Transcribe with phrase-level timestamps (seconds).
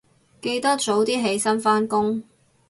[0.41, 2.23] 記得早啲起身返工